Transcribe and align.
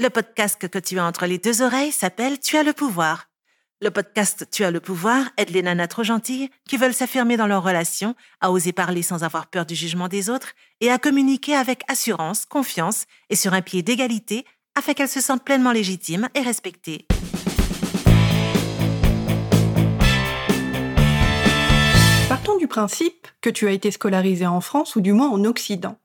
Le 0.00 0.10
podcast 0.10 0.64
que 0.68 0.78
tu 0.78 0.96
as 1.00 1.04
entre 1.04 1.26
les 1.26 1.38
deux 1.38 1.60
oreilles 1.60 1.90
s'appelle 1.90 2.38
Tu 2.38 2.56
as 2.56 2.62
le 2.62 2.72
pouvoir. 2.72 3.24
Le 3.82 3.90
podcast 3.90 4.46
Tu 4.48 4.62
as 4.62 4.70
le 4.70 4.78
pouvoir 4.78 5.28
aide 5.36 5.50
les 5.50 5.60
nanas 5.60 5.88
trop 5.88 6.04
gentilles 6.04 6.50
qui 6.68 6.76
veulent 6.76 6.94
s'affirmer 6.94 7.36
dans 7.36 7.48
leur 7.48 7.64
relation, 7.64 8.14
à 8.40 8.52
oser 8.52 8.72
parler 8.72 9.02
sans 9.02 9.24
avoir 9.24 9.48
peur 9.48 9.66
du 9.66 9.74
jugement 9.74 10.06
des 10.06 10.30
autres 10.30 10.52
et 10.80 10.92
à 10.92 10.98
communiquer 10.98 11.56
avec 11.56 11.82
assurance, 11.88 12.46
confiance 12.46 13.06
et 13.28 13.34
sur 13.34 13.54
un 13.54 13.60
pied 13.60 13.82
d'égalité 13.82 14.44
afin 14.76 14.94
qu'elles 14.94 15.08
se 15.08 15.20
sentent 15.20 15.44
pleinement 15.44 15.72
légitimes 15.72 16.28
et 16.36 16.42
respectées. 16.42 17.04
Partons 22.28 22.56
du 22.56 22.68
principe 22.68 23.26
que 23.40 23.50
tu 23.50 23.66
as 23.66 23.72
été 23.72 23.90
scolarisé 23.90 24.46
en 24.46 24.60
France 24.60 24.94
ou 24.94 25.00
du 25.00 25.12
moins 25.12 25.28
en 25.28 25.44
Occident. 25.44 25.98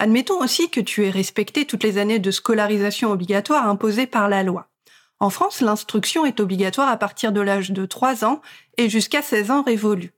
Admettons 0.00 0.40
aussi 0.40 0.70
que 0.70 0.80
tu 0.80 1.04
aies 1.04 1.10
respecté 1.10 1.66
toutes 1.66 1.84
les 1.84 1.98
années 1.98 2.18
de 2.18 2.30
scolarisation 2.30 3.12
obligatoire 3.12 3.68
imposées 3.68 4.06
par 4.06 4.30
la 4.30 4.42
loi. 4.42 4.70
En 5.18 5.28
France, 5.28 5.60
l'instruction 5.60 6.24
est 6.24 6.40
obligatoire 6.40 6.88
à 6.88 6.96
partir 6.96 7.32
de 7.32 7.42
l'âge 7.42 7.70
de 7.70 7.84
3 7.84 8.24
ans 8.24 8.40
et 8.78 8.88
jusqu'à 8.88 9.20
16 9.20 9.50
ans 9.50 9.62
révolus. 9.62 10.14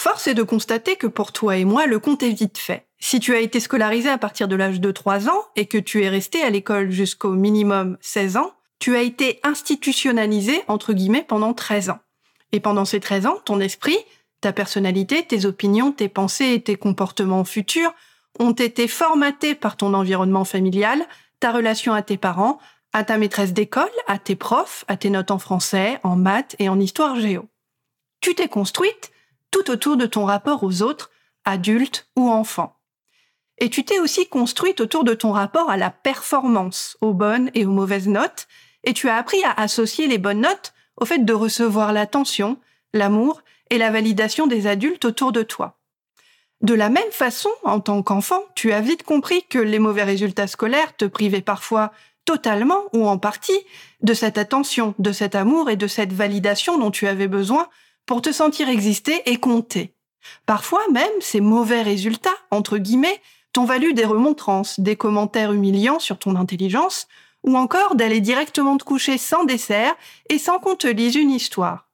Force 0.00 0.26
est 0.26 0.34
de 0.34 0.42
constater 0.42 0.96
que 0.96 1.06
pour 1.06 1.30
toi 1.30 1.56
et 1.56 1.64
moi, 1.64 1.86
le 1.86 2.00
compte 2.00 2.24
est 2.24 2.32
vite 2.32 2.58
fait. 2.58 2.88
Si 2.98 3.20
tu 3.20 3.32
as 3.32 3.38
été 3.38 3.60
scolarisé 3.60 4.08
à 4.08 4.18
partir 4.18 4.48
de 4.48 4.56
l'âge 4.56 4.80
de 4.80 4.90
3 4.90 5.28
ans 5.28 5.44
et 5.54 5.66
que 5.66 5.78
tu 5.78 6.02
es 6.02 6.08
resté 6.08 6.42
à 6.42 6.50
l'école 6.50 6.90
jusqu'au 6.90 7.30
minimum 7.30 7.98
16 8.00 8.36
ans, 8.36 8.52
tu 8.80 8.96
as 8.96 9.02
été 9.02 9.38
institutionnalisé, 9.44 10.64
entre 10.66 10.92
guillemets, 10.92 11.22
pendant 11.22 11.54
13 11.54 11.90
ans. 11.90 12.00
Et 12.50 12.58
pendant 12.58 12.84
ces 12.84 12.98
13 12.98 13.26
ans, 13.26 13.38
ton 13.44 13.60
esprit, 13.60 13.98
ta 14.40 14.52
personnalité, 14.52 15.22
tes 15.22 15.44
opinions, 15.44 15.92
tes 15.92 16.08
pensées 16.08 16.54
et 16.54 16.60
tes 16.60 16.74
comportements 16.74 17.44
futurs 17.44 17.94
ont 18.38 18.52
été 18.52 18.88
formatés 18.88 19.54
par 19.54 19.76
ton 19.76 19.94
environnement 19.94 20.44
familial, 20.44 21.04
ta 21.40 21.52
relation 21.52 21.92
à 21.92 22.02
tes 22.02 22.16
parents, 22.16 22.58
à 22.92 23.04
ta 23.04 23.18
maîtresse 23.18 23.52
d'école, 23.52 23.90
à 24.06 24.18
tes 24.18 24.36
profs, 24.36 24.84
à 24.88 24.96
tes 24.96 25.10
notes 25.10 25.30
en 25.30 25.38
français, 25.38 25.98
en 26.02 26.16
maths 26.16 26.56
et 26.58 26.68
en 26.68 26.80
histoire 26.80 27.16
géo. 27.16 27.48
Tu 28.20 28.34
t'es 28.34 28.48
construite 28.48 29.12
tout 29.50 29.70
autour 29.70 29.96
de 29.96 30.06
ton 30.06 30.24
rapport 30.24 30.62
aux 30.62 30.82
autres, 30.82 31.10
adultes 31.44 32.08
ou 32.16 32.30
enfants. 32.30 32.76
Et 33.58 33.68
tu 33.68 33.84
t'es 33.84 33.98
aussi 33.98 34.28
construite 34.28 34.80
autour 34.80 35.04
de 35.04 35.14
ton 35.14 35.32
rapport 35.32 35.70
à 35.70 35.76
la 35.76 35.90
performance, 35.90 36.96
aux 37.00 37.12
bonnes 37.12 37.50
et 37.54 37.66
aux 37.66 37.70
mauvaises 37.70 38.08
notes, 38.08 38.46
et 38.84 38.94
tu 38.94 39.08
as 39.08 39.16
appris 39.16 39.42
à 39.44 39.52
associer 39.52 40.06
les 40.06 40.18
bonnes 40.18 40.40
notes 40.40 40.72
au 40.96 41.04
fait 41.04 41.18
de 41.18 41.32
recevoir 41.32 41.92
l'attention, 41.92 42.58
l'amour 42.92 43.42
et 43.68 43.78
la 43.78 43.90
validation 43.90 44.46
des 44.46 44.66
adultes 44.66 45.04
autour 45.04 45.32
de 45.32 45.42
toi. 45.42 45.79
De 46.60 46.74
la 46.74 46.90
même 46.90 47.10
façon, 47.10 47.50
en 47.64 47.80
tant 47.80 48.02
qu'enfant, 48.02 48.42
tu 48.54 48.72
as 48.72 48.80
vite 48.80 49.02
compris 49.02 49.44
que 49.48 49.58
les 49.58 49.78
mauvais 49.78 50.02
résultats 50.02 50.46
scolaires 50.46 50.94
te 50.96 51.06
privaient 51.06 51.40
parfois 51.40 51.90
totalement 52.26 52.82
ou 52.92 53.08
en 53.08 53.18
partie 53.18 53.58
de 54.02 54.12
cette 54.12 54.36
attention, 54.36 54.94
de 54.98 55.10
cet 55.10 55.34
amour 55.34 55.70
et 55.70 55.76
de 55.76 55.86
cette 55.86 56.12
validation 56.12 56.78
dont 56.78 56.90
tu 56.90 57.06
avais 57.06 57.28
besoin 57.28 57.68
pour 58.04 58.20
te 58.20 58.30
sentir 58.30 58.68
exister 58.68 59.22
et 59.26 59.38
compter. 59.38 59.94
Parfois 60.44 60.82
même, 60.92 61.10
ces 61.20 61.40
mauvais 61.40 61.80
résultats, 61.80 62.36
entre 62.50 62.76
guillemets, 62.76 63.22
t'ont 63.52 63.64
valu 63.64 63.94
des 63.94 64.04
remontrances, 64.04 64.80
des 64.80 64.96
commentaires 64.96 65.52
humiliants 65.52 65.98
sur 65.98 66.18
ton 66.18 66.36
intelligence, 66.36 67.08
ou 67.42 67.56
encore 67.56 67.94
d'aller 67.94 68.20
directement 68.20 68.76
te 68.76 68.84
coucher 68.84 69.16
sans 69.16 69.44
dessert 69.44 69.96
et 70.28 70.38
sans 70.38 70.58
qu'on 70.58 70.76
te 70.76 70.86
lise 70.86 71.14
une 71.14 71.30
histoire. 71.30 71.88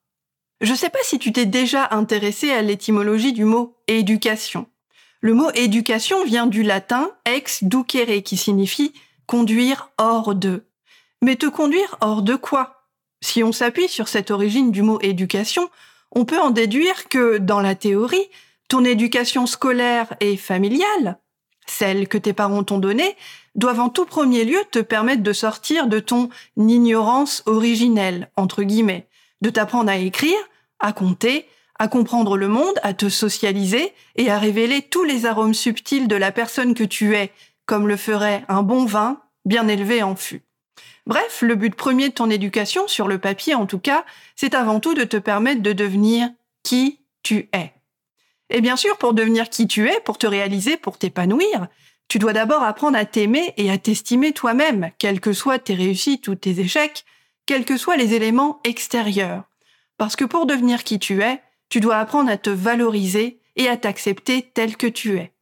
Je 0.60 0.74
sais 0.74 0.90
pas 0.90 0.98
si 1.02 1.20
tu 1.20 1.32
t'es 1.32 1.46
déjà 1.46 1.88
intéressé 1.92 2.50
à 2.50 2.62
l'étymologie 2.62 3.32
du 3.32 3.44
mot 3.44 3.75
éducation. 3.88 4.66
Le 5.20 5.34
mot 5.34 5.50
éducation 5.54 6.24
vient 6.24 6.46
du 6.46 6.62
latin 6.62 7.10
ex 7.24 7.64
ducere 7.64 8.22
qui 8.22 8.36
signifie 8.36 8.92
conduire 9.26 9.90
hors 9.98 10.34
de. 10.34 10.64
Mais 11.22 11.36
te 11.36 11.46
conduire 11.46 11.96
hors 12.00 12.22
de 12.22 12.36
quoi? 12.36 12.84
Si 13.20 13.42
on 13.42 13.52
s'appuie 13.52 13.88
sur 13.88 14.08
cette 14.08 14.30
origine 14.30 14.70
du 14.70 14.82
mot 14.82 15.00
éducation, 15.00 15.70
on 16.12 16.24
peut 16.24 16.38
en 16.38 16.50
déduire 16.50 17.08
que, 17.08 17.38
dans 17.38 17.60
la 17.60 17.74
théorie, 17.74 18.28
ton 18.68 18.84
éducation 18.84 19.46
scolaire 19.46 20.14
et 20.20 20.36
familiale, 20.36 21.18
celle 21.66 22.08
que 22.08 22.18
tes 22.18 22.32
parents 22.32 22.64
t'ont 22.64 22.78
donnée, 22.78 23.16
doivent 23.54 23.80
en 23.80 23.88
tout 23.88 24.04
premier 24.04 24.44
lieu 24.44 24.60
te 24.70 24.78
permettre 24.78 25.22
de 25.22 25.32
sortir 25.32 25.86
de 25.86 25.98
ton 25.98 26.28
ignorance 26.56 27.42
originelle, 27.46 28.30
entre 28.36 28.62
guillemets, 28.62 29.08
de 29.40 29.50
t'apprendre 29.50 29.90
à 29.90 29.96
écrire, 29.96 30.38
à 30.78 30.92
compter, 30.92 31.46
à 31.78 31.88
comprendre 31.88 32.36
le 32.36 32.48
monde, 32.48 32.78
à 32.82 32.94
te 32.94 33.08
socialiser 33.08 33.92
et 34.16 34.30
à 34.30 34.38
révéler 34.38 34.82
tous 34.82 35.04
les 35.04 35.26
arômes 35.26 35.54
subtils 35.54 36.08
de 36.08 36.16
la 36.16 36.32
personne 36.32 36.74
que 36.74 36.84
tu 36.84 37.14
es, 37.14 37.32
comme 37.66 37.88
le 37.88 37.96
ferait 37.96 38.44
un 38.48 38.62
bon 38.62 38.84
vin 38.84 39.20
bien 39.44 39.68
élevé 39.68 40.02
en 40.02 40.16
fût. 40.16 40.42
Bref, 41.06 41.42
le 41.42 41.54
but 41.54 41.74
premier 41.74 42.08
de 42.08 42.14
ton 42.14 42.30
éducation, 42.30 42.88
sur 42.88 43.06
le 43.06 43.18
papier 43.18 43.54
en 43.54 43.66
tout 43.66 43.78
cas, 43.78 44.04
c'est 44.34 44.54
avant 44.54 44.80
tout 44.80 44.94
de 44.94 45.04
te 45.04 45.16
permettre 45.16 45.62
de 45.62 45.72
devenir 45.72 46.28
qui 46.62 47.00
tu 47.22 47.48
es. 47.52 47.72
Et 48.50 48.60
bien 48.60 48.76
sûr, 48.76 48.96
pour 48.98 49.14
devenir 49.14 49.48
qui 49.48 49.66
tu 49.66 49.88
es, 49.88 50.00
pour 50.00 50.18
te 50.18 50.26
réaliser, 50.26 50.76
pour 50.76 50.98
t'épanouir, 50.98 51.68
tu 52.08 52.18
dois 52.18 52.32
d'abord 52.32 52.62
apprendre 52.62 52.96
à 52.96 53.04
t'aimer 53.04 53.52
et 53.56 53.70
à 53.70 53.78
t'estimer 53.78 54.32
toi-même, 54.32 54.90
quels 54.98 55.20
que 55.20 55.32
soient 55.32 55.58
tes 55.58 55.74
réussites 55.74 56.28
ou 56.28 56.34
tes 56.34 56.60
échecs, 56.60 57.04
quels 57.46 57.64
que 57.64 57.76
soient 57.76 57.96
les 57.96 58.14
éléments 58.14 58.60
extérieurs. 58.64 59.44
Parce 59.98 60.14
que 60.14 60.24
pour 60.24 60.46
devenir 60.46 60.84
qui 60.84 60.98
tu 60.98 61.22
es, 61.22 61.40
tu 61.68 61.80
dois 61.80 61.96
apprendre 61.96 62.30
à 62.30 62.36
te 62.36 62.50
valoriser 62.50 63.40
et 63.56 63.68
à 63.68 63.76
t'accepter 63.76 64.50
tel 64.54 64.76
que 64.76 64.86
tu 64.86 65.18
es. 65.18 65.32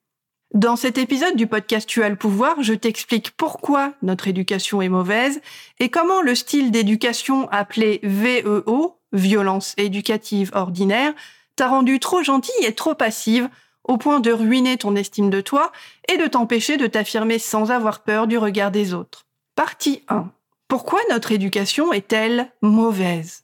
Dans 0.54 0.76
cet 0.76 0.98
épisode 0.98 1.34
du 1.34 1.48
podcast 1.48 1.88
Tu 1.88 2.04
as 2.04 2.08
le 2.08 2.14
pouvoir, 2.14 2.62
je 2.62 2.74
t'explique 2.74 3.32
pourquoi 3.32 3.94
notre 4.02 4.28
éducation 4.28 4.80
est 4.80 4.88
mauvaise 4.88 5.40
et 5.80 5.88
comment 5.88 6.22
le 6.22 6.36
style 6.36 6.70
d'éducation 6.70 7.48
appelé 7.50 7.98
VEO, 8.04 9.00
violence 9.12 9.74
éducative 9.78 10.52
ordinaire, 10.54 11.12
t'a 11.56 11.66
rendu 11.66 11.98
trop 11.98 12.22
gentille 12.22 12.64
et 12.64 12.72
trop 12.72 12.94
passive 12.94 13.48
au 13.82 13.98
point 13.98 14.20
de 14.20 14.32
ruiner 14.32 14.76
ton 14.76 14.94
estime 14.94 15.28
de 15.28 15.40
toi 15.40 15.72
et 16.08 16.16
de 16.16 16.26
t'empêcher 16.26 16.76
de 16.76 16.86
t'affirmer 16.86 17.40
sans 17.40 17.72
avoir 17.72 18.04
peur 18.04 18.28
du 18.28 18.38
regard 18.38 18.70
des 18.70 18.94
autres. 18.94 19.26
Partie 19.56 20.02
1. 20.08 20.30
Pourquoi 20.68 21.00
notre 21.10 21.32
éducation 21.32 21.92
est-elle 21.92 22.50
mauvaise? 22.62 23.43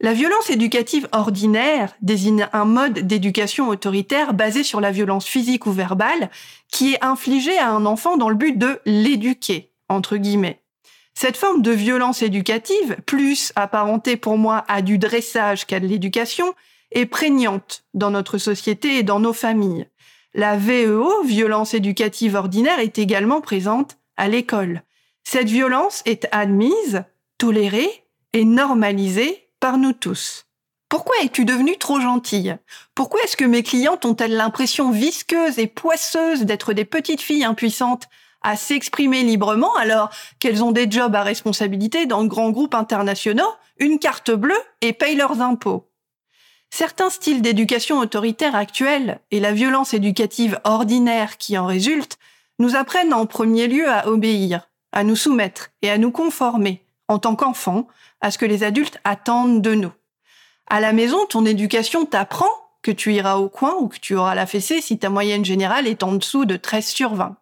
La 0.00 0.12
violence 0.12 0.48
éducative 0.48 1.08
ordinaire 1.10 1.96
désigne 2.02 2.48
un 2.52 2.64
mode 2.64 3.00
d'éducation 3.00 3.68
autoritaire 3.68 4.32
basé 4.32 4.62
sur 4.62 4.80
la 4.80 4.92
violence 4.92 5.26
physique 5.26 5.66
ou 5.66 5.72
verbale 5.72 6.30
qui 6.70 6.94
est 6.94 7.04
infligée 7.04 7.58
à 7.58 7.70
un 7.70 7.84
enfant 7.84 8.16
dans 8.16 8.28
le 8.28 8.36
but 8.36 8.56
de 8.56 8.80
l'éduquer, 8.86 9.72
entre 9.88 10.16
guillemets. 10.16 10.62
Cette 11.14 11.36
forme 11.36 11.62
de 11.62 11.72
violence 11.72 12.22
éducative, 12.22 12.96
plus 13.06 13.52
apparentée 13.56 14.16
pour 14.16 14.38
moi 14.38 14.64
à 14.68 14.82
du 14.82 14.98
dressage 14.98 15.66
qu'à 15.66 15.80
de 15.80 15.86
l'éducation, 15.88 16.54
est 16.92 17.06
prégnante 17.06 17.82
dans 17.92 18.12
notre 18.12 18.38
société 18.38 18.98
et 18.98 19.02
dans 19.02 19.18
nos 19.18 19.32
familles. 19.32 19.88
La 20.32 20.56
VEO, 20.56 21.24
violence 21.24 21.74
éducative 21.74 22.36
ordinaire, 22.36 22.78
est 22.78 23.00
également 23.00 23.40
présente 23.40 23.98
à 24.16 24.28
l'école. 24.28 24.82
Cette 25.24 25.48
violence 25.48 26.02
est 26.06 26.28
admise, 26.30 27.02
tolérée 27.36 28.04
et 28.32 28.44
normalisée 28.44 29.47
par 29.60 29.78
nous 29.78 29.92
tous. 29.92 30.46
Pourquoi 30.88 31.16
es-tu 31.22 31.44
devenue 31.44 31.76
trop 31.76 32.00
gentille? 32.00 32.56
Pourquoi 32.94 33.22
est-ce 33.22 33.36
que 33.36 33.44
mes 33.44 33.62
clientes 33.62 34.06
ont-elles 34.06 34.36
l'impression 34.36 34.90
visqueuse 34.90 35.58
et 35.58 35.66
poisseuse 35.66 36.42
d'être 36.42 36.72
des 36.72 36.86
petites 36.86 37.20
filles 37.20 37.44
impuissantes 37.44 38.08
à 38.40 38.56
s'exprimer 38.56 39.22
librement 39.22 39.74
alors 39.76 40.10
qu'elles 40.38 40.62
ont 40.62 40.72
des 40.72 40.90
jobs 40.90 41.14
à 41.14 41.22
responsabilité 41.22 42.06
dans 42.06 42.22
de 42.22 42.28
grands 42.28 42.50
groupes 42.50 42.74
internationaux, 42.74 43.52
une 43.78 43.98
carte 43.98 44.30
bleue 44.30 44.60
et 44.80 44.94
payent 44.94 45.16
leurs 45.16 45.42
impôts? 45.42 45.90
Certains 46.70 47.10
styles 47.10 47.42
d'éducation 47.42 47.98
autoritaire 47.98 48.54
actuels 48.54 49.20
et 49.30 49.40
la 49.40 49.52
violence 49.52 49.94
éducative 49.94 50.60
ordinaire 50.64 51.36
qui 51.36 51.58
en 51.58 51.66
résulte 51.66 52.18
nous 52.58 52.76
apprennent 52.76 53.14
en 53.14 53.26
premier 53.26 53.66
lieu 53.66 53.90
à 53.90 54.08
obéir, 54.08 54.68
à 54.92 55.04
nous 55.04 55.16
soumettre 55.16 55.70
et 55.82 55.90
à 55.90 55.98
nous 55.98 56.10
conformer, 56.10 56.84
en 57.08 57.18
tant 57.18 57.34
qu'enfant, 57.34 57.88
à 58.20 58.30
ce 58.30 58.38
que 58.38 58.46
les 58.46 58.62
adultes 58.62 59.00
attendent 59.04 59.62
de 59.62 59.74
nous. 59.74 59.92
À 60.68 60.80
la 60.80 60.92
maison, 60.92 61.24
ton 61.26 61.46
éducation 61.46 62.04
t'apprend 62.04 62.50
que 62.82 62.90
tu 62.90 63.12
iras 63.14 63.36
au 63.36 63.48
coin 63.48 63.74
ou 63.80 63.88
que 63.88 63.98
tu 63.98 64.14
auras 64.14 64.34
la 64.34 64.46
fessée 64.46 64.80
si 64.80 64.98
ta 64.98 65.10
moyenne 65.10 65.44
générale 65.44 65.86
est 65.86 66.02
en 66.02 66.12
dessous 66.12 66.44
de 66.44 66.56
13 66.56 66.86
sur 66.86 67.14
20. 67.14 67.36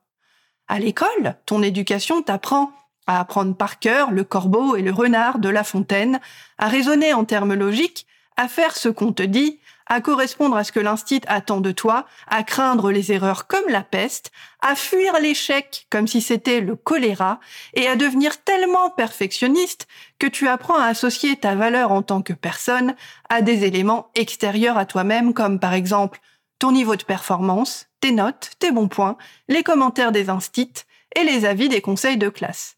À 0.68 0.78
l'école, 0.78 1.36
ton 1.44 1.62
éducation 1.62 2.22
t'apprend 2.22 2.72
à 3.06 3.20
apprendre 3.20 3.54
par 3.54 3.78
cœur 3.78 4.10
le 4.10 4.24
corbeau 4.24 4.76
et 4.76 4.82
le 4.82 4.92
renard 4.92 5.38
de 5.38 5.48
La 5.48 5.62
Fontaine, 5.62 6.20
à 6.58 6.69
raisonner 6.69 7.12
en 7.12 7.24
termes 7.24 7.54
logiques, 7.54 8.06
à 8.36 8.48
faire 8.48 8.76
ce 8.76 8.88
qu'on 8.88 9.12
te 9.12 9.22
dit, 9.22 9.60
à 9.86 10.00
correspondre 10.00 10.56
à 10.56 10.64
ce 10.64 10.72
que 10.72 10.80
l'instit 10.80 11.22
attend 11.26 11.60
de 11.60 11.72
toi, 11.72 12.06
à 12.26 12.42
craindre 12.42 12.90
les 12.90 13.12
erreurs 13.12 13.46
comme 13.46 13.68
la 13.68 13.82
peste, 13.82 14.32
à 14.60 14.74
fuir 14.74 15.18
l'échec 15.20 15.86
comme 15.90 16.06
si 16.06 16.20
c'était 16.20 16.60
le 16.60 16.76
choléra, 16.76 17.40
et 17.74 17.86
à 17.86 17.96
devenir 17.96 18.42
tellement 18.42 18.90
perfectionniste 18.90 19.86
que 20.18 20.26
tu 20.26 20.48
apprends 20.48 20.78
à 20.78 20.86
associer 20.86 21.36
ta 21.36 21.54
valeur 21.54 21.92
en 21.92 22.02
tant 22.02 22.22
que 22.22 22.32
personne 22.32 22.94
à 23.28 23.42
des 23.42 23.64
éléments 23.64 24.10
extérieurs 24.14 24.78
à 24.78 24.86
toi-même 24.86 25.34
comme 25.34 25.60
par 25.60 25.74
exemple 25.74 26.20
ton 26.58 26.72
niveau 26.72 26.96
de 26.96 27.04
performance, 27.04 27.86
tes 28.00 28.12
notes, 28.12 28.50
tes 28.58 28.70
bons 28.70 28.88
points, 28.88 29.16
les 29.48 29.62
commentaires 29.62 30.12
des 30.12 30.30
instits 30.30 30.84
et 31.14 31.24
les 31.24 31.44
avis 31.44 31.68
des 31.68 31.80
conseils 31.80 32.16
de 32.16 32.28
classe. 32.28 32.76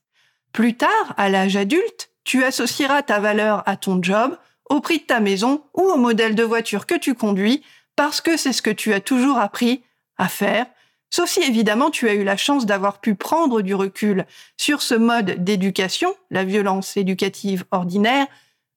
Plus 0.53 0.77
tard, 0.77 1.15
à 1.17 1.29
l'âge 1.29 1.57
adulte, 1.57 2.11
tu 2.25 2.45
associeras 2.45 3.03
ta 3.03 3.21
valeur 3.21 3.63
à 3.67 3.77
ton 3.77 4.03
job, 4.03 4.37
au 4.69 4.81
prix 4.81 4.99
de 4.99 5.05
ta 5.05 5.21
maison 5.21 5.63
ou 5.75 5.83
au 5.83 5.97
modèle 5.97 6.35
de 6.35 6.43
voiture 6.43 6.87
que 6.87 6.95
tu 6.95 7.15
conduis, 7.15 7.63
parce 7.97 8.21
que 8.21 8.37
c'est 8.37 8.53
ce 8.53 8.63
que 8.63 8.71
tu 8.71 8.93
as 8.95 9.01
toujours 9.01 9.39
appris 9.39 9.83
à 10.19 10.29
faire, 10.29 10.67
sauf 11.11 11.29
si 11.29 11.41
évidemment 11.43 11.91
tu 11.91 12.09
as 12.09 12.15
eu 12.15 12.25
la 12.25 12.37
chance 12.37 12.67
d'avoir 12.67 13.01
pu 13.01 13.15
prendre 13.15 13.63
du 13.63 13.75
recul 13.75 14.27
sur 14.57 14.83
ce 14.83 14.95
mode 14.95 15.45
d'éducation, 15.45 16.15
la 16.31 16.45
violence 16.45 16.97
éducative 16.97 17.65
ordinaire, 17.71 18.27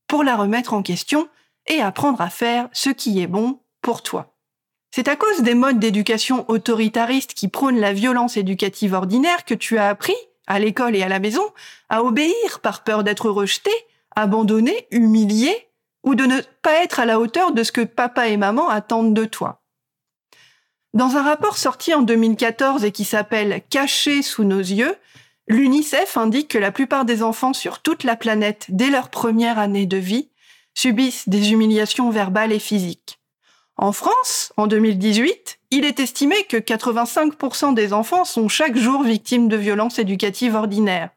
pour 0.07 0.23
la 0.23 0.35
remettre 0.35 0.73
en 0.73 0.81
question 0.81 1.27
et 1.67 1.81
apprendre 1.81 2.21
à 2.21 2.29
faire 2.29 2.67
ce 2.73 2.89
qui 2.89 3.21
est 3.21 3.27
bon 3.27 3.59
pour 3.81 4.01
toi. 4.01 4.35
C'est 4.93 5.07
à 5.07 5.15
cause 5.15 5.41
des 5.41 5.53
modes 5.53 5.79
d'éducation 5.79 6.45
autoritaristes 6.49 7.33
qui 7.33 7.47
prônent 7.47 7.79
la 7.79 7.93
violence 7.93 8.35
éducative 8.35 8.93
ordinaire 8.93 9.45
que 9.45 9.53
tu 9.53 9.77
as 9.77 9.87
appris, 9.87 10.15
à 10.47 10.59
l'école 10.59 10.97
et 10.97 11.03
à 11.03 11.07
la 11.07 11.19
maison, 11.19 11.43
à 11.87 12.03
obéir 12.03 12.59
par 12.61 12.83
peur 12.83 13.03
d'être 13.05 13.29
rejeté, 13.29 13.71
abandonné, 14.15 14.87
humilié, 14.91 15.69
ou 16.03 16.15
de 16.15 16.25
ne 16.25 16.41
pas 16.61 16.83
être 16.83 16.99
à 16.99 17.05
la 17.05 17.19
hauteur 17.19 17.51
de 17.51 17.63
ce 17.63 17.71
que 17.71 17.81
papa 17.81 18.27
et 18.27 18.37
maman 18.37 18.69
attendent 18.69 19.13
de 19.13 19.25
toi. 19.25 19.61
Dans 20.93 21.15
un 21.15 21.23
rapport 21.23 21.57
sorti 21.57 21.93
en 21.93 22.01
2014 22.01 22.83
et 22.83 22.91
qui 22.91 23.05
s'appelle 23.05 23.61
Caché 23.69 24.21
sous 24.21 24.43
nos 24.43 24.59
yeux, 24.59 24.95
l'UNICEF 25.47 26.17
indique 26.17 26.49
que 26.49 26.57
la 26.57 26.71
plupart 26.71 27.05
des 27.05 27.23
enfants 27.23 27.53
sur 27.53 27.79
toute 27.79 28.03
la 28.03 28.15
planète, 28.15 28.65
dès 28.69 28.89
leur 28.89 29.09
première 29.09 29.57
année 29.57 29.85
de 29.85 29.97
vie, 29.97 30.29
subissent 30.73 31.29
des 31.29 31.51
humiliations 31.51 32.09
verbales 32.09 32.51
et 32.51 32.59
physiques. 32.59 33.19
En 33.77 33.93
France, 33.93 34.53
en 34.57 34.67
2018, 34.67 35.59
il 35.71 35.85
est 35.85 35.99
estimé 35.99 36.43
que 36.43 36.57
85% 36.57 37.73
des 37.73 37.93
enfants 37.93 38.25
sont 38.25 38.47
chaque 38.47 38.77
jour 38.77 39.03
victimes 39.03 39.47
de 39.47 39.57
violences 39.57 39.97
éducatives 39.97 40.55
ordinaires. 40.55 41.09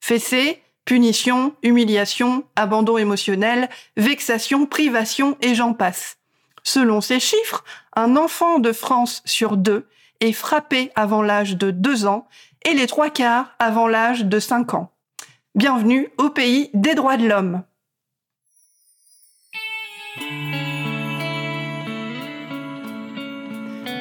Fessées, 0.00 0.62
punitions, 0.84 1.54
humiliations, 1.62 2.44
abandon 2.56 2.98
émotionnel, 2.98 3.70
vexation, 3.96 4.66
privation 4.66 5.38
et 5.40 5.54
j'en 5.54 5.72
passe. 5.72 6.18
Selon 6.62 7.00
ces 7.00 7.20
chiffres, 7.20 7.64
un 7.94 8.16
enfant 8.16 8.58
de 8.58 8.72
France 8.72 9.22
sur 9.24 9.56
deux 9.56 9.86
est 10.20 10.32
frappé 10.32 10.90
avant 10.94 11.22
l'âge 11.22 11.56
de 11.56 11.70
2 11.70 12.06
ans 12.06 12.28
et 12.64 12.74
les 12.74 12.86
trois 12.86 13.10
quarts 13.10 13.54
avant 13.58 13.86
l'âge 13.86 14.24
de 14.24 14.40
5 14.40 14.74
ans. 14.74 14.90
Bienvenue 15.54 16.08
au 16.18 16.30
pays 16.30 16.70
des 16.74 16.94
droits 16.94 17.16
de 17.16 17.28
l'homme. 17.28 17.62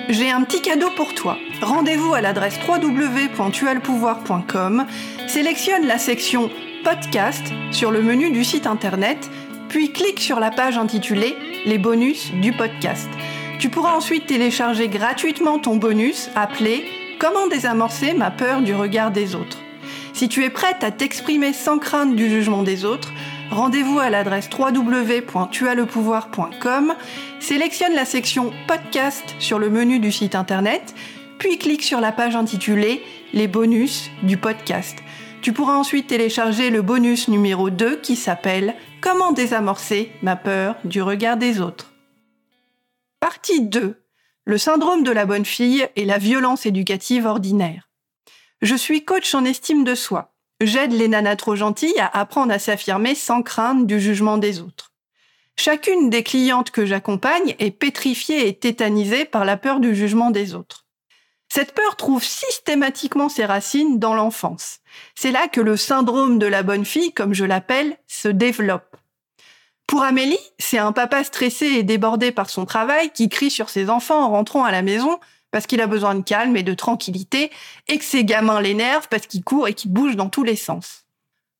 J'ai 0.09 0.31
un 0.31 0.43
petit 0.43 0.61
cadeau 0.61 0.89
pour 0.95 1.15
toi. 1.15 1.37
Rendez-vous 1.61 2.13
à 2.13 2.21
l'adresse 2.21 2.59
www.tualpouvoir.com, 2.67 4.85
sélectionne 5.27 5.87
la 5.87 5.97
section 5.97 6.51
podcast 6.83 7.53
sur 7.71 7.89
le 7.91 8.01
menu 8.01 8.29
du 8.29 8.43
site 8.43 8.67
internet, 8.67 9.31
puis 9.69 9.93
clique 9.93 10.19
sur 10.19 10.41
la 10.41 10.51
page 10.51 10.77
intitulée 10.77 11.37
Les 11.65 11.77
bonus 11.77 12.33
du 12.33 12.51
podcast. 12.51 13.07
Tu 13.59 13.69
pourras 13.69 13.95
ensuite 13.95 14.27
télécharger 14.27 14.89
gratuitement 14.89 15.59
ton 15.59 15.77
bonus 15.77 16.29
appelé 16.35 16.83
Comment 17.19 17.47
désamorcer 17.47 18.13
ma 18.13 18.31
peur 18.31 18.61
du 18.61 18.75
regard 18.75 19.11
des 19.11 19.33
autres. 19.33 19.59
Si 20.13 20.27
tu 20.27 20.43
es 20.43 20.49
prête 20.49 20.83
à 20.83 20.91
t'exprimer 20.91 21.53
sans 21.53 21.79
crainte 21.79 22.15
du 22.15 22.29
jugement 22.29 22.63
des 22.63 22.83
autres, 22.85 23.13
rendez-vous 23.49 23.99
à 23.99 24.09
l'adresse 24.09 24.49
www.tuaslepouvoir.com, 24.57 26.95
sélectionne 27.39 27.93
la 27.93 28.03
section 28.05 28.51
podcast 28.67 29.23
sur 29.39 29.57
le 29.57 29.69
menu 29.69 29.99
du 29.99 30.11
site 30.11 30.35
internet, 30.35 30.93
puis 31.39 31.57
clique 31.57 31.83
sur 31.83 32.01
la 32.01 32.11
page 32.11 32.35
intitulée 32.35 33.01
Les 33.33 33.47
bonus 33.47 34.11
du 34.23 34.35
podcast. 34.37 35.02
Tu 35.43 35.51
pourras 35.51 35.75
ensuite 35.75 36.07
télécharger 36.07 36.69
le 36.69 36.81
bonus 36.81 37.27
numéro 37.27 37.69
2 37.69 37.97
qui 37.97 38.15
s'appelle 38.15 38.75
Comment 39.01 39.33
désamorcer 39.33 40.09
ma 40.21 40.37
peur 40.37 40.77
du 40.85 41.01
regard 41.01 41.35
des 41.35 41.59
autres. 41.59 41.91
Partie 43.19 43.59
2. 43.59 44.01
Le 44.45 44.57
syndrome 44.57 45.03
de 45.03 45.11
la 45.11 45.25
bonne 45.25 45.43
fille 45.43 45.85
et 45.97 46.05
la 46.05 46.17
violence 46.17 46.65
éducative 46.65 47.25
ordinaire. 47.25 47.89
Je 48.61 48.73
suis 48.73 49.03
coach 49.03 49.35
en 49.35 49.43
estime 49.43 49.83
de 49.83 49.95
soi. 49.95 50.33
J'aide 50.61 50.93
les 50.93 51.09
nanas 51.09 51.35
trop 51.35 51.57
gentilles 51.57 51.99
à 51.99 52.17
apprendre 52.17 52.53
à 52.53 52.59
s'affirmer 52.59 53.13
sans 53.13 53.41
crainte 53.41 53.85
du 53.85 53.99
jugement 53.99 54.37
des 54.37 54.61
autres. 54.61 54.93
Chacune 55.57 56.09
des 56.09 56.23
clientes 56.23 56.71
que 56.71 56.85
j'accompagne 56.85 57.53
est 57.59 57.71
pétrifiée 57.71 58.47
et 58.47 58.55
tétanisée 58.55 59.25
par 59.25 59.43
la 59.43 59.57
peur 59.57 59.81
du 59.81 59.93
jugement 59.93 60.31
des 60.31 60.55
autres. 60.55 60.82
Cette 61.55 61.75
peur 61.75 61.95
trouve 61.97 62.23
systématiquement 62.23 63.29
ses 63.29 63.45
racines 63.45 63.99
dans 63.99 64.15
l'enfance. 64.15 64.79
C'est 65.13 65.29
là 65.29 65.47
que 65.47 65.61
le 65.61 65.77
syndrome 65.77 66.39
de 66.39 66.47
la 66.47 66.63
bonne 66.63 66.83
fille, 66.83 67.13
comme 67.13 67.35
je 67.35 67.45
l'appelle, 67.45 67.95
se 68.07 68.27
développe. 68.27 68.97
Pour 69.85 70.01
Amélie, 70.01 70.39
c'est 70.57 70.79
un 70.79 70.91
papa 70.93 71.23
stressé 71.23 71.67
et 71.67 71.83
débordé 71.83 72.31
par 72.31 72.49
son 72.49 72.65
travail 72.65 73.11
qui 73.11 73.29
crie 73.29 73.51
sur 73.51 73.69
ses 73.69 73.91
enfants 73.91 74.23
en 74.23 74.31
rentrant 74.31 74.63
à 74.63 74.71
la 74.71 74.81
maison 74.81 75.19
parce 75.51 75.67
qu'il 75.67 75.79
a 75.79 75.85
besoin 75.85 76.15
de 76.15 76.23
calme 76.23 76.57
et 76.57 76.63
de 76.63 76.73
tranquillité, 76.73 77.51
et 77.87 77.99
que 77.99 78.03
ses 78.03 78.25
gamins 78.25 78.59
l'énervent 78.59 79.07
parce 79.07 79.27
qu'il 79.27 79.43
court 79.43 79.67
et 79.67 79.75
qu'il 79.75 79.93
bouge 79.93 80.15
dans 80.15 80.29
tous 80.29 80.41
les 80.41 80.55
sens. 80.55 81.05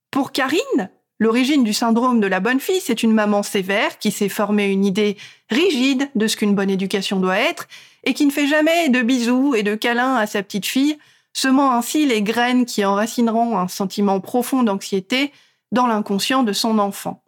Pour 0.10 0.32
Karine, 0.32 0.90
l'origine 1.24 1.64
du 1.64 1.74
syndrome 1.74 2.20
de 2.20 2.28
la 2.28 2.42
bonne 2.42 2.60
fille, 2.60 2.82
c'est 2.82 3.02
une 3.02 3.14
maman 3.14 3.44
sévère 3.44 3.98
qui 3.98 4.12
s'est 4.12 4.28
formée 4.28 4.70
une 4.70 4.84
idée 4.84 5.16
rigide 5.50 6.10
de 6.16 6.28
ce 6.28 6.36
qu'une 6.36 6.54
bonne 6.54 6.70
éducation 6.70 7.22
doit 7.22 7.40
être, 7.40 7.70
et 8.04 8.14
qui 8.14 8.26
ne 8.26 8.32
fait 8.32 8.46
jamais 8.46 8.90
de 8.90 9.02
bisous 9.02 9.56
et 9.56 9.64
de 9.64 9.74
câlins 9.74 10.18
à 10.18 10.28
sa 10.28 10.44
petite 10.44 10.66
fille, 10.66 10.98
semant 11.32 11.72
ainsi 11.72 12.06
les 12.06 12.22
graines 12.22 12.66
qui 12.66 12.84
enracineront 12.84 13.58
un 13.58 13.70
sentiment 13.70 14.20
profond 14.20 14.64
d'anxiété 14.64 15.32
dans 15.72 15.88
l'inconscient 15.88 16.44
de 16.44 16.52
son 16.52 16.78
enfant. 16.78 17.24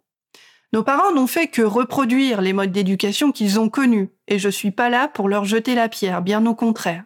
Nos 0.74 0.82
parents 0.82 1.14
n'ont 1.14 1.26
fait 1.26 1.46
que 1.46 1.62
reproduire 1.62 2.42
les 2.42 2.52
modes 2.52 2.72
d'éducation 2.72 3.32
qu'ils 3.32 3.58
ont 3.58 3.70
connus, 3.70 4.10
et 4.28 4.38
je 4.38 4.50
suis 4.50 4.72
pas 4.72 4.90
là 4.90 5.08
pour 5.08 5.26
leur 5.26 5.46
jeter 5.46 5.74
la 5.74 5.88
pierre, 5.88 6.20
bien 6.20 6.44
au 6.44 6.54
contraire. 6.54 7.04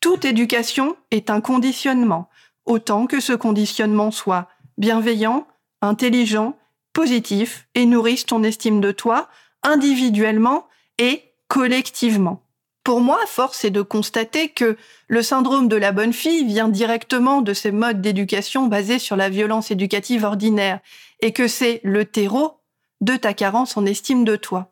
Toute 0.00 0.24
éducation 0.24 0.94
est 1.10 1.28
un 1.28 1.40
conditionnement, 1.40 2.28
autant 2.66 3.06
que 3.06 3.18
ce 3.18 3.32
conditionnement 3.32 4.12
soit 4.12 4.46
bienveillant, 4.78 5.46
intelligent, 5.84 6.56
positif 6.92 7.68
et 7.74 7.86
nourrisse 7.86 8.26
ton 8.26 8.42
estime 8.42 8.80
de 8.80 8.92
toi 8.92 9.28
individuellement 9.62 10.66
et 10.98 11.22
collectivement. 11.48 12.42
Pour 12.84 13.00
moi, 13.00 13.18
force 13.26 13.64
est 13.64 13.70
de 13.70 13.80
constater 13.80 14.50
que 14.50 14.76
le 15.08 15.22
syndrome 15.22 15.68
de 15.68 15.76
la 15.76 15.90
bonne 15.90 16.12
fille 16.12 16.44
vient 16.44 16.68
directement 16.68 17.40
de 17.40 17.54
ces 17.54 17.72
modes 17.72 18.02
d'éducation 18.02 18.66
basés 18.66 18.98
sur 18.98 19.16
la 19.16 19.30
violence 19.30 19.70
éducative 19.70 20.24
ordinaire 20.24 20.80
et 21.20 21.32
que 21.32 21.48
c'est 21.48 21.80
le 21.82 22.04
terreau 22.04 22.58
de 23.00 23.16
ta 23.16 23.32
carence 23.32 23.76
en 23.78 23.86
estime 23.86 24.24
de 24.24 24.36
toi. 24.36 24.70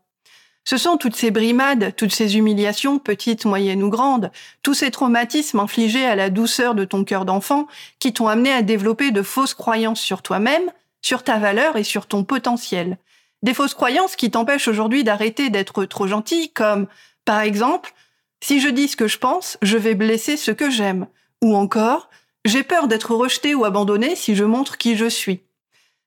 Ce 0.65 0.77
sont 0.77 0.97
toutes 0.97 1.17
ces 1.17 1.31
brimades, 1.31 1.95
toutes 1.97 2.13
ces 2.13 2.37
humiliations, 2.37 2.99
petites, 2.99 3.47
moyennes 3.47 3.83
ou 3.83 3.89
grandes, 3.89 4.31
tous 4.63 4.75
ces 4.75 4.91
traumatismes 4.91 5.59
infligés 5.59 6.05
à 6.05 6.15
la 6.15 6.31
douceur 6.31 6.75
de 6.75 6.85
ton 6.85 7.05
cœur 7.05 7.25
d'enfant 7.25 7.67
qui 7.99 8.13
t'ont 8.13 8.29
amené 8.29 8.53
à 8.53 8.63
développer 8.63 9.11
de 9.11 9.23
fausses 9.23 9.55
croyances 9.55 10.01
sur 10.01 10.23
toi-même, 10.23 10.71
sur 11.03 11.23
ta 11.23 11.39
valeur 11.39 11.77
et 11.77 11.85
sur 11.85 12.07
ton 12.07 12.25
potentiel. 12.25 12.97
Des 13.43 13.55
fausses 13.55 13.75
croyances 13.75 14.17
qui 14.17 14.31
t'empêchent 14.31 14.69
aujourd'hui 14.69 15.05
d'arrêter 15.05 15.51
d'être 15.51 15.85
trop 15.85 16.07
gentil, 16.07 16.51
comme, 16.53 16.87
par 17.25 17.41
exemple, 17.41 17.93
si 18.41 18.61
je 18.61 18.69
dis 18.69 18.89
ce 18.89 18.97
que 18.97 19.09
je 19.09 19.19
pense, 19.19 19.59
je 19.63 19.77
vais 19.77 19.95
blesser 19.95 20.37
ce 20.37 20.51
que 20.53 20.71
j'aime. 20.71 21.07
Ou 21.43 21.57
encore, 21.57 22.09
j'ai 22.45 22.63
peur 22.63 22.89
d'être 22.89 23.15
rejeté 23.15 23.55
ou 23.55 23.65
abandonné 23.65 24.17
si 24.17 24.35
je 24.35 24.45
montre 24.45 24.79
qui 24.79 24.97
je 24.97 25.09
suis. 25.09 25.43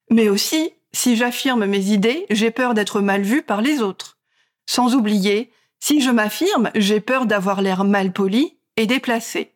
Mais 0.09 0.29
aussi, 0.29 0.73
si 0.93 1.15
j'affirme 1.15 1.65
mes 1.65 1.91
idées, 1.91 2.25
j'ai 2.29 2.51
peur 2.51 2.73
d'être 2.73 3.01
mal 3.01 3.21
vu 3.21 3.41
par 3.41 3.61
les 3.61 3.81
autres. 3.81 4.17
Sans 4.65 4.95
oublier, 4.95 5.51
si 5.79 6.01
je 6.01 6.09
m'affirme, 6.09 6.71
j'ai 6.75 6.99
peur 6.99 7.25
d'avoir 7.25 7.61
l'air 7.61 7.83
mal 7.83 8.11
poli 8.11 8.57
et 8.77 8.85
déplacé. 8.85 9.53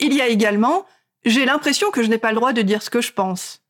Il 0.00 0.14
y 0.14 0.20
a 0.20 0.28
également, 0.28 0.86
j'ai 1.24 1.44
l'impression 1.44 1.90
que 1.90 2.02
je 2.02 2.08
n'ai 2.08 2.18
pas 2.18 2.30
le 2.30 2.36
droit 2.36 2.52
de 2.52 2.62
dire 2.62 2.82
ce 2.82 2.90
que 2.90 3.00
je 3.00 3.12
pense. 3.12 3.61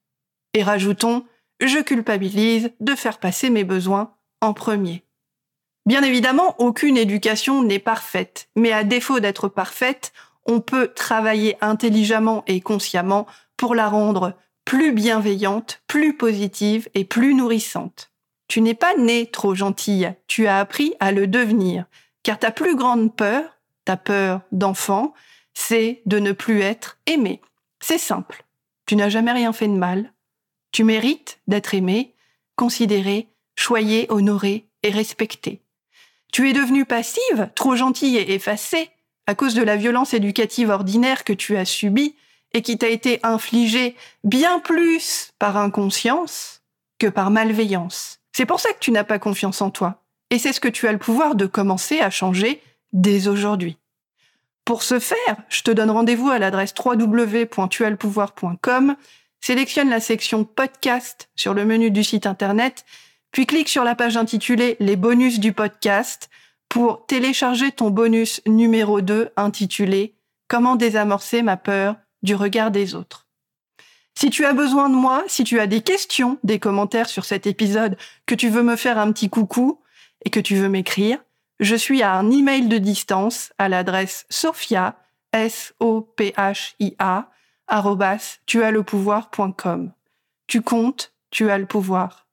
Et 0.55 0.63
rajoutons, 0.63 1.25
je 1.61 1.79
culpabilise 1.79 2.73
de 2.81 2.95
faire 2.95 3.19
passer 3.19 3.51
mes 3.51 3.65
besoins 3.65 4.15
en 4.41 4.53
premier. 4.53 5.05
Bien 5.87 6.03
évidemment, 6.03 6.55
aucune 6.59 6.97
éducation 6.97 7.63
n'est 7.63 7.79
parfaite, 7.79 8.49
mais 8.57 8.73
à 8.73 8.85
défaut 8.85 9.21
d'être 9.21 9.49
parfaite, 9.49 10.13
on 10.45 10.61
peut 10.61 10.89
travailler 10.89 11.57
intelligemment 11.61 12.45
et 12.47 12.61
consciemment 12.61 13.27
pour 13.57 13.75
la 13.75 13.89
rendre 13.89 14.35
plus 14.65 14.93
bienveillante, 14.93 15.83
plus 15.87 16.17
positive 16.17 16.89
et 16.95 17.05
plus 17.05 17.35
nourrissante. 17.35 18.13
Tu 18.49 18.61
n'es 18.61 18.75
pas 18.75 18.95
né 18.97 19.27
trop 19.27 19.55
gentille, 19.55 20.13
tu 20.27 20.47
as 20.47 20.59
appris 20.59 20.95
à 21.01 21.11
le 21.11 21.27
devenir, 21.27 21.87
car 22.23 22.39
ta 22.39 22.51
plus 22.51 22.77
grande 22.77 23.15
peur, 23.15 23.59
ta 23.85 23.97
peur 23.97 24.43
d'enfant, 24.53 25.15
c'est 25.55 26.03
de 26.07 26.19
ne 26.19 26.33
plus 26.33 26.61
être 26.61 26.99
aimé. 27.07 27.41
C'est 27.81 27.99
simple. 27.99 28.45
Tu 28.87 28.95
n'as 28.95 29.09
jamais 29.09 29.33
rien 29.33 29.53
fait 29.53 29.69
de 29.69 29.73
mal. 29.73 30.12
Tu 30.73 30.85
mérites 30.85 31.41
d'être 31.47 31.75
aimé, 31.75 32.15
considéré, 32.57 33.29
choyé, 33.57 34.07
honoré 34.11 34.67
et 34.83 34.91
respecté. 34.91 35.61
Tu 36.33 36.49
es 36.49 36.53
devenue 36.53 36.87
passive, 36.87 37.51
trop 37.55 37.77
gentille 37.77 38.17
et 38.17 38.35
effacée, 38.35 38.91
à 39.27 39.35
cause 39.35 39.55
de 39.55 39.63
la 39.63 39.77
violence 39.77 40.15
éducative 40.15 40.71
ordinaire 40.71 41.25
que 41.25 41.33
tu 41.33 41.57
as 41.57 41.65
subie 41.65 42.15
et 42.53 42.63
qui 42.63 42.79
t'a 42.79 42.89
été 42.89 43.21
infligée 43.23 43.95
bien 44.25 44.59
plus 44.59 45.31
par 45.39 45.57
inconscience 45.57 46.63
que 46.99 47.07
par 47.07 47.31
malveillance. 47.31 48.19
C'est 48.33 48.47
pour 48.47 48.59
ça 48.61 48.73
que 48.73 48.81
tu 48.81 48.91
n'as 48.91 49.05
pas 49.05 49.19
confiance 49.19 49.61
en 49.61 49.69
toi. 49.71 50.03
Et 50.31 50.39
c'est 50.39 50.55
ce 50.55 50.61
que 50.61 50.69
tu 50.69 50.89
as 50.89 50.93
le 50.93 50.99
pouvoir 50.99 51.35
de 51.35 51.45
commencer 51.47 52.01
à 52.01 52.11
changer 52.11 52.63
dès 52.93 53.29
aujourd'hui. 53.29 53.77
Pour 54.65 54.83
ce 54.83 54.99
faire, 54.99 55.37
je 55.49 55.63
te 55.63 55.71
donne 55.71 55.91
rendez-vous 55.91 56.31
à 56.31 56.39
l'adresse 56.39 56.75
www.tualpouvoir.com, 56.79 58.97
sélectionne 59.43 59.91
la 59.91 60.01
section 60.01 60.45
podcast 60.45 61.29
sur 61.35 61.53
le 61.53 61.65
menu 61.65 61.91
du 61.91 62.05
site 62.05 62.27
internet, 62.27 62.85
puis 63.33 63.45
clique 63.45 63.69
sur 63.69 63.83
la 63.83 63.97
page 63.97 64.17
intitulée 64.17 64.77
Les 64.79 64.95
bonus 64.97 65.41
du 65.41 65.53
podcast 65.53 66.31
pour 66.69 67.07
télécharger 67.07 67.73
ton 67.73 67.91
bonus 67.91 68.41
numéro 68.47 69.01
2 69.01 69.31
intitulé 69.37 70.15
Comment 70.49 70.77
désamorcer 70.77 71.43
ma 71.43 71.57
peur 71.57 71.97
du 72.23 72.37
regard 72.37 72.71
des 72.71 72.95
autres. 72.95 73.27
Si 74.15 74.31
tu 74.31 74.45
as 74.45 74.53
besoin 74.53 74.89
de 74.89 74.95
moi, 74.95 75.25
si 75.27 75.43
tu 75.43 75.59
as 75.59 75.67
des 75.67 75.81
questions, 75.81 76.39
des 76.45 76.61
commentaires 76.61 77.09
sur 77.09 77.25
cet 77.25 77.47
épisode, 77.47 77.97
que 78.27 78.35
tu 78.35 78.49
veux 78.49 78.63
me 78.63 78.77
faire 78.77 78.99
un 78.99 79.11
petit 79.11 79.29
coucou 79.29 79.81
et 80.25 80.31
que 80.31 80.39
tu 80.39 80.55
veux 80.55 80.69
m'écrire, 80.69 81.19
je 81.59 81.75
suis 81.75 82.03
à 82.03 82.13
un 82.13 82.31
email 82.31 82.69
de 82.69 82.79
distance 82.79 83.53
à 83.59 83.69
l'adresse 83.69 84.27
sophia, 84.29 84.97
S-O-P-H-I-A, 85.33 87.31
tuaslepouvoir.com. 88.47 89.93
Tu 90.47 90.61
comptes, 90.61 91.13
tu 91.31 91.51
as 91.51 91.59
le 91.59 91.67
pouvoir. 91.67 92.29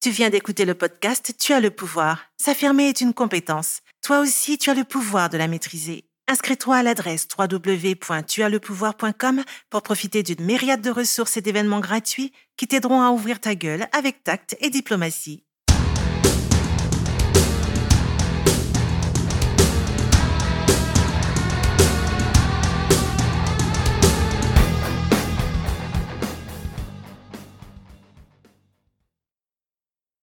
Tu 0.00 0.10
viens 0.10 0.30
d'écouter 0.30 0.64
le 0.64 0.74
podcast 0.74 1.34
Tu 1.38 1.52
as 1.52 1.60
le 1.60 1.70
pouvoir. 1.70 2.24
S'affirmer 2.36 2.88
est 2.88 3.00
une 3.00 3.14
compétence. 3.14 3.80
Toi 4.02 4.18
aussi, 4.20 4.58
tu 4.58 4.70
as 4.70 4.74
le 4.74 4.84
pouvoir 4.84 5.30
de 5.30 5.38
la 5.38 5.48
maîtriser. 5.48 6.04
Inscris-toi 6.26 6.76
à 6.76 6.82
l'adresse 6.82 7.28
www.tuaslepouvoir.com 7.38 9.44
pour 9.70 9.82
profiter 9.82 10.22
d'une 10.22 10.44
myriade 10.44 10.80
de 10.80 10.90
ressources 10.90 11.36
et 11.36 11.40
d'événements 11.40 11.80
gratuits 11.80 12.32
qui 12.56 12.66
t'aideront 12.66 13.02
à 13.02 13.10
ouvrir 13.10 13.40
ta 13.40 13.54
gueule 13.54 13.86
avec 13.92 14.24
tact 14.24 14.56
et 14.60 14.70
diplomatie. 14.70 15.43